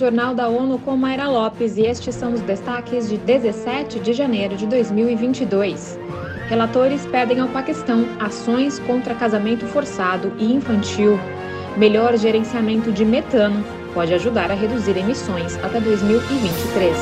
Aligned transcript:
Jornal 0.00 0.34
da 0.34 0.48
ONU 0.48 0.78
com 0.78 0.96
Mayra 0.96 1.28
Lopes 1.28 1.76
e 1.76 1.82
estes 1.82 2.14
são 2.14 2.32
os 2.32 2.40
destaques 2.40 3.06
de 3.06 3.18
17 3.18 4.00
de 4.00 4.14
janeiro 4.14 4.56
de 4.56 4.66
2022. 4.66 5.98
Relatores 6.48 7.04
pedem 7.04 7.38
ao 7.38 7.48
Paquistão 7.48 8.06
ações 8.18 8.78
contra 8.78 9.14
casamento 9.14 9.66
forçado 9.66 10.32
e 10.38 10.54
infantil. 10.54 11.18
Melhor 11.76 12.16
gerenciamento 12.16 12.90
de 12.90 13.04
metano 13.04 13.62
pode 13.92 14.14
ajudar 14.14 14.50
a 14.50 14.54
reduzir 14.54 14.96
emissões 14.96 15.62
até 15.62 15.78
2023. 15.78 16.96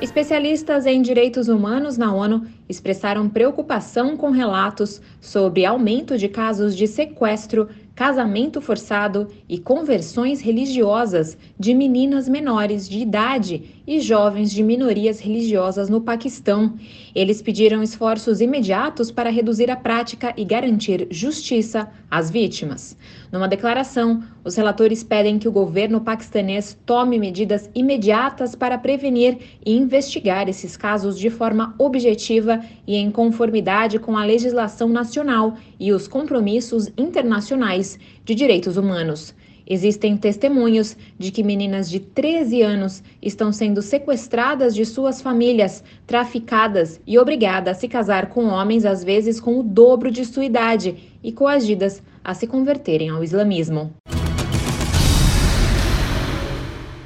Especialistas 0.00 0.86
em 0.86 1.02
direitos 1.02 1.48
humanos 1.48 1.98
na 1.98 2.14
ONU 2.14 2.46
expressaram 2.68 3.28
preocupação 3.28 4.16
com 4.16 4.30
relatos 4.30 5.02
sobre 5.20 5.66
aumento 5.66 6.16
de 6.16 6.28
casos 6.28 6.76
de 6.76 6.86
sequestro, 6.86 7.68
casamento 7.94 8.60
forçado 8.60 9.28
e 9.48 9.58
conversões 9.58 10.40
religiosas 10.40 11.38
de 11.58 11.72
meninas 11.72 12.28
menores 12.28 12.88
de 12.88 12.98
idade 12.98 13.82
e 13.86 14.00
jovens 14.00 14.50
de 14.50 14.62
minorias 14.62 15.20
religiosas 15.20 15.88
no 15.88 16.00
Paquistão. 16.00 16.74
Eles 17.14 17.42
pediram 17.42 17.82
esforços 17.82 18.40
imediatos 18.40 19.10
para 19.10 19.30
reduzir 19.30 19.70
a 19.70 19.76
prática 19.76 20.32
e 20.36 20.44
garantir 20.44 21.06
justiça 21.10 21.88
às 22.10 22.30
vítimas. 22.30 22.96
Numa 23.30 23.48
declaração, 23.48 24.22
os 24.42 24.56
relatores 24.56 25.04
pedem 25.04 25.38
que 25.38 25.48
o 25.48 25.52
governo 25.52 26.00
paquistanês 26.00 26.78
tome 26.86 27.18
medidas 27.18 27.70
imediatas 27.74 28.54
para 28.54 28.78
prevenir 28.78 29.38
e 29.64 29.76
investigar 29.76 30.48
esses 30.48 30.76
casos 30.76 31.18
de 31.18 31.30
forma 31.30 31.74
objetiva 31.78 32.60
e 32.86 32.96
em 32.96 33.10
conformidade 33.10 33.98
com 33.98 34.16
a 34.16 34.24
legislação 34.24 34.88
nacional 34.88 35.56
e 35.78 35.92
os 35.92 36.08
compromissos 36.08 36.90
internacionais 36.96 37.98
de 38.24 38.34
direitos 38.34 38.76
humanos. 38.76 39.34
Existem 39.66 40.16
testemunhos 40.16 40.96
de 41.18 41.30
que 41.30 41.42
meninas 41.42 41.88
de 41.88 41.98
13 41.98 42.62
anos 42.62 43.02
estão 43.22 43.50
sendo 43.50 43.80
sequestradas 43.80 44.74
de 44.74 44.84
suas 44.84 45.22
famílias, 45.22 45.82
traficadas 46.06 47.00
e 47.06 47.18
obrigadas 47.18 47.76
a 47.76 47.80
se 47.80 47.88
casar 47.88 48.28
com 48.28 48.46
homens, 48.46 48.84
às 48.84 49.02
vezes 49.02 49.40
com 49.40 49.58
o 49.58 49.62
dobro 49.62 50.10
de 50.10 50.24
sua 50.24 50.44
idade, 50.44 50.96
e 51.22 51.32
coagidas 51.32 52.02
a 52.22 52.34
se 52.34 52.46
converterem 52.46 53.08
ao 53.08 53.24
islamismo. 53.24 53.92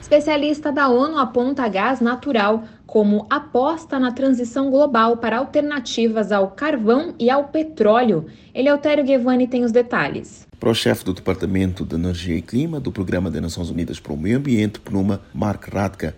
Especialista 0.00 0.70
da 0.70 0.88
ONU 0.88 1.18
aponta 1.18 1.66
gás 1.68 2.00
natural 2.00 2.62
como 2.96 3.26
aposta 3.28 4.00
na 4.00 4.10
transição 4.10 4.70
global 4.70 5.18
para 5.18 5.36
alternativas 5.36 6.32
ao 6.32 6.52
carvão 6.52 7.14
e 7.18 7.28
ao 7.28 7.48
petróleo. 7.48 8.24
Eleutério 8.54 9.04
Guevani 9.04 9.46
tem 9.46 9.64
os 9.64 9.70
detalhes. 9.70 10.48
Para 10.58 10.70
o 10.70 10.74
chefe 10.74 11.04
do 11.04 11.12
Departamento 11.12 11.84
de 11.84 11.94
Energia 11.94 12.38
e 12.38 12.40
Clima 12.40 12.80
do 12.80 12.90
Programa 12.90 13.30
das 13.30 13.42
Nações 13.42 13.68
Unidas 13.68 14.00
para 14.00 14.14
o 14.14 14.16
Meio 14.16 14.38
Ambiente, 14.38 14.80
PNUMA, 14.80 15.20
Mark 15.34 15.68
Radka, 15.68 16.16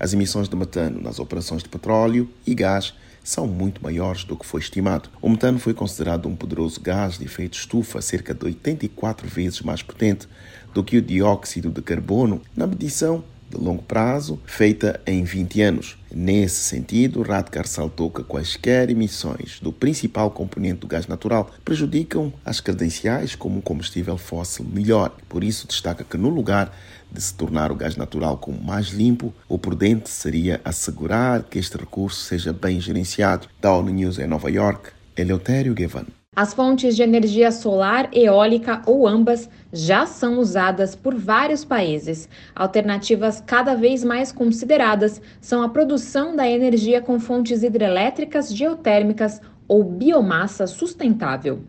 as 0.00 0.14
emissões 0.14 0.48
de 0.48 0.56
metano 0.56 1.00
nas 1.00 1.20
operações 1.20 1.62
de 1.62 1.68
petróleo 1.68 2.28
e 2.44 2.56
gás 2.56 2.92
são 3.22 3.46
muito 3.46 3.80
maiores 3.80 4.24
do 4.24 4.36
que 4.36 4.44
foi 4.44 4.60
estimado. 4.60 5.08
O 5.22 5.28
metano 5.28 5.60
foi 5.60 5.74
considerado 5.74 6.26
um 6.26 6.34
poderoso 6.34 6.80
gás 6.80 7.18
de 7.18 7.24
efeito 7.24 7.56
estufa, 7.56 8.02
cerca 8.02 8.34
de 8.34 8.44
84 8.46 9.28
vezes 9.28 9.60
mais 9.60 9.80
potente 9.80 10.26
do 10.74 10.82
que 10.82 10.96
o 10.96 11.02
dióxido 11.02 11.70
de 11.70 11.82
carbono 11.82 12.42
na 12.56 12.66
medição 12.66 13.22
de 13.56 13.64
longo 13.64 13.82
prazo 13.82 14.38
feita 14.44 15.00
em 15.06 15.24
20 15.24 15.62
anos. 15.62 15.98
Nesse 16.14 16.64
sentido, 16.64 17.22
Radkar 17.22 17.66
saltou 17.66 18.10
que 18.10 18.22
quaisquer 18.22 18.88
emissões 18.90 19.58
do 19.60 19.72
principal 19.72 20.30
componente 20.30 20.80
do 20.80 20.86
gás 20.86 21.06
natural 21.06 21.50
prejudicam 21.64 22.32
as 22.44 22.60
credenciais 22.60 23.34
como 23.34 23.58
um 23.58 23.60
combustível 23.60 24.16
fóssil 24.16 24.64
melhor. 24.64 25.14
Por 25.28 25.44
isso, 25.44 25.66
destaca 25.66 26.04
que 26.04 26.16
no 26.16 26.28
lugar 26.28 26.72
de 27.10 27.20
se 27.20 27.34
tornar 27.34 27.70
o 27.70 27.76
gás 27.76 27.96
natural 27.96 28.36
como 28.38 28.60
mais 28.62 28.88
limpo, 28.88 29.32
o 29.48 29.58
prudente 29.58 30.08
seria 30.08 30.60
assegurar 30.64 31.44
que 31.44 31.58
este 31.58 31.76
recurso 31.76 32.24
seja 32.24 32.52
bem 32.52 32.80
gerenciado. 32.80 33.48
Da 33.60 33.72
ONU 33.72 33.90
News 33.90 34.18
em 34.18 34.26
Nova 34.26 34.50
York, 34.50 34.90
Eleutério 35.16 35.74
Guevara. 35.74 36.06
As 36.36 36.52
fontes 36.52 36.94
de 36.94 37.02
energia 37.02 37.50
solar, 37.50 38.10
eólica 38.12 38.82
ou 38.84 39.08
ambas 39.08 39.48
já 39.72 40.04
são 40.04 40.38
usadas 40.38 40.94
por 40.94 41.14
vários 41.14 41.64
países. 41.64 42.28
Alternativas 42.54 43.40
cada 43.40 43.74
vez 43.74 44.04
mais 44.04 44.32
consideradas 44.32 45.18
são 45.40 45.62
a 45.62 45.68
produção 45.70 46.36
da 46.36 46.46
energia 46.46 47.00
com 47.00 47.18
fontes 47.18 47.62
hidrelétricas, 47.62 48.54
geotérmicas 48.54 49.40
ou 49.66 49.82
biomassa 49.82 50.66
sustentável. 50.66 51.64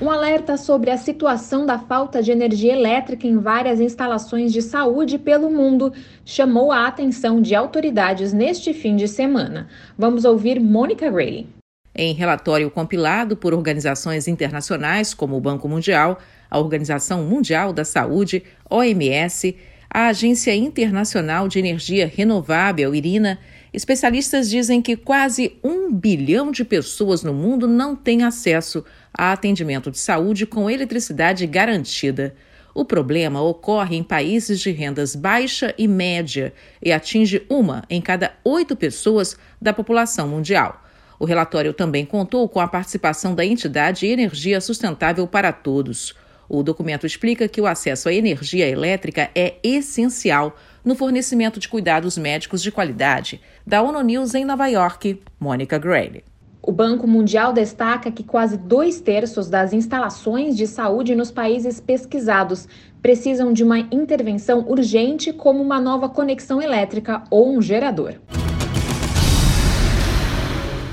Um 0.00 0.10
alerta 0.10 0.58
sobre 0.58 0.90
a 0.90 0.98
situação 0.98 1.64
da 1.64 1.78
falta 1.78 2.22
de 2.22 2.30
energia 2.30 2.74
elétrica 2.74 3.26
em 3.26 3.38
várias 3.38 3.80
instalações 3.80 4.52
de 4.52 4.60
saúde 4.60 5.16
pelo 5.16 5.50
mundo 5.50 5.90
chamou 6.22 6.70
a 6.70 6.86
atenção 6.86 7.40
de 7.40 7.54
autoridades 7.54 8.30
neste 8.30 8.74
fim 8.74 8.94
de 8.94 9.08
semana. 9.08 9.68
Vamos 9.96 10.26
ouvir 10.26 10.60
Mônica 10.60 11.10
Gray. 11.10 11.46
Em 11.94 12.12
relatório 12.12 12.70
compilado 12.70 13.38
por 13.38 13.54
organizações 13.54 14.28
internacionais 14.28 15.14
como 15.14 15.34
o 15.34 15.40
Banco 15.40 15.66
Mundial, 15.66 16.18
a 16.50 16.58
Organização 16.58 17.22
Mundial 17.22 17.72
da 17.72 17.82
Saúde, 17.82 18.42
OMS, 18.68 19.56
a 19.88 20.08
Agência 20.08 20.54
Internacional 20.54 21.48
de 21.48 21.58
Energia 21.58 22.06
Renovável, 22.06 22.94
IRINA, 22.94 23.38
especialistas 23.72 24.48
dizem 24.48 24.80
que 24.80 24.96
quase 24.96 25.56
um 25.62 25.92
bilhão 25.92 26.50
de 26.50 26.64
pessoas 26.64 27.22
no 27.22 27.34
mundo 27.34 27.66
não 27.66 27.94
têm 27.94 28.22
acesso 28.22 28.84
a 29.12 29.32
atendimento 29.32 29.90
de 29.90 29.98
saúde 29.98 30.46
com 30.46 30.70
eletricidade 30.70 31.46
garantida. 31.46 32.34
O 32.74 32.84
problema 32.84 33.40
ocorre 33.40 33.96
em 33.96 34.02
países 34.02 34.60
de 34.60 34.70
rendas 34.70 35.16
baixa 35.16 35.74
e 35.78 35.88
média 35.88 36.52
e 36.82 36.92
atinge 36.92 37.44
uma 37.48 37.82
em 37.88 38.02
cada 38.02 38.34
oito 38.44 38.76
pessoas 38.76 39.36
da 39.60 39.72
população 39.72 40.28
mundial. 40.28 40.84
O 41.18 41.24
relatório 41.24 41.72
também 41.72 42.04
contou 42.04 42.46
com 42.48 42.60
a 42.60 42.68
participação 42.68 43.34
da 43.34 43.44
entidade 43.44 44.06
Energia 44.06 44.60
Sustentável 44.60 45.26
para 45.26 45.52
Todos. 45.52 46.14
O 46.48 46.62
documento 46.62 47.06
explica 47.06 47.48
que 47.48 47.60
o 47.60 47.66
acesso 47.66 48.08
à 48.08 48.12
energia 48.12 48.68
elétrica 48.68 49.30
é 49.34 49.56
essencial 49.62 50.56
no 50.84 50.94
fornecimento 50.94 51.58
de 51.58 51.68
cuidados 51.68 52.16
médicos 52.16 52.62
de 52.62 52.70
qualidade. 52.70 53.40
Da 53.66 53.82
ONU 53.82 54.00
News 54.02 54.34
em 54.34 54.44
Nova 54.44 54.68
York, 54.68 55.20
Mônica 55.40 55.78
Gray. 55.78 56.22
O 56.62 56.72
Banco 56.72 57.06
Mundial 57.06 57.52
destaca 57.52 58.10
que 58.10 58.24
quase 58.24 58.56
dois 58.56 59.00
terços 59.00 59.48
das 59.48 59.72
instalações 59.72 60.56
de 60.56 60.66
saúde 60.66 61.14
nos 61.14 61.30
países 61.30 61.80
pesquisados 61.80 62.66
precisam 63.00 63.52
de 63.52 63.62
uma 63.62 63.78
intervenção 63.78 64.66
urgente, 64.68 65.32
como 65.32 65.62
uma 65.62 65.80
nova 65.80 66.08
conexão 66.08 66.60
elétrica 66.60 67.22
ou 67.30 67.56
um 67.56 67.62
gerador. 67.62 68.14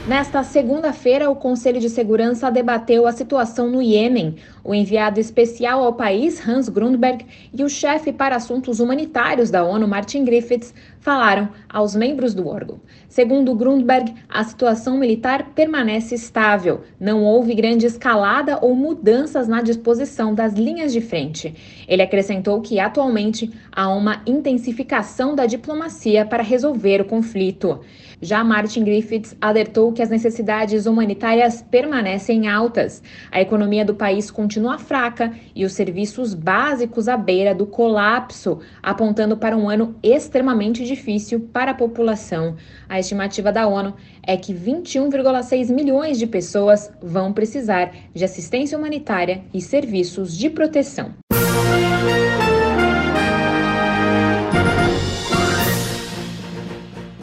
Nesta 0.06 0.44
segunda-feira, 0.44 1.30
o 1.30 1.36
Conselho 1.36 1.80
de 1.80 1.90
Segurança 1.90 2.52
debateu 2.52 3.08
a 3.08 3.14
situação 3.14 3.70
no 3.70 3.82
Iêmen. 3.82 4.36
O 4.62 4.76
enviado 4.76 5.18
especial 5.18 5.82
ao 5.82 5.94
país, 5.94 6.46
Hans 6.46 6.68
Grundberg, 6.68 7.26
e 7.54 7.64
o 7.64 7.70
chefe 7.70 8.12
para 8.12 8.36
assuntos 8.36 8.82
humanitários 8.82 9.50
da 9.50 9.64
ONU, 9.64 9.88
Martin 9.88 10.26
Griffiths, 10.26 10.74
falaram 11.00 11.48
aos 11.70 11.96
membros 11.96 12.34
do 12.34 12.50
órgão. 12.50 12.82
Segundo 13.08 13.56
Grundberg, 13.56 14.14
a 14.28 14.44
situação 14.44 14.98
militar 14.98 15.52
permanece 15.56 16.16
estável. 16.16 16.82
Não 17.00 17.24
houve 17.24 17.56
grande 17.56 17.86
escalada 17.86 18.60
ou 18.62 18.76
mudanças 18.76 19.48
na 19.48 19.62
disposição 19.62 20.36
das 20.36 20.54
linhas 20.54 20.92
de 20.92 21.00
frente. 21.00 21.56
Ele 21.88 22.02
acrescentou 22.02 22.60
que, 22.60 22.78
atualmente, 22.78 23.50
há 23.72 23.88
uma 23.88 24.22
intensificação 24.28 25.34
da 25.34 25.46
diplomacia 25.46 26.26
para 26.26 26.44
resolver 26.44 27.00
o 27.00 27.06
conflito. 27.06 27.80
Já 28.24 28.42
Martin 28.42 28.86
Griffiths 28.86 29.36
alertou 29.42 29.92
que 29.92 30.02
as 30.02 30.10
necessidades 30.10 30.86
humanitárias 30.86 31.62
permanecem 31.62 32.48
altas. 32.48 33.04
A 33.30 33.42
economia 33.42 33.84
do 33.84 33.96
país 33.96 34.32
continua 34.32 34.78
fraca 34.78 35.34
e 35.54 35.66
os 35.66 35.74
serviços 35.74 36.34
básicos 36.34 37.10
à 37.10 37.18
beira 37.18 37.54
do 37.54 37.68
colapso, 37.68 38.60
apontando 38.82 39.36
para 39.36 39.58
um 39.58 39.70
ano 39.70 39.94
extremamente 40.02 40.86
difícil 40.86 41.50
para 41.52 41.72
a 41.72 41.76
população. 41.76 42.56
A 42.88 42.98
estimativa 42.98 43.52
da 43.52 43.68
ONU 43.68 43.94
é 44.26 44.38
que 44.38 44.54
21,6 44.54 45.70
milhões 45.70 46.18
de 46.18 46.26
pessoas 46.26 46.90
vão 47.02 47.34
precisar 47.34 47.92
de 48.14 48.24
assistência 48.24 48.78
humanitária 48.78 49.44
e 49.54 49.60
serviços 49.60 50.38
de 50.38 50.50
proteção. 50.50 51.23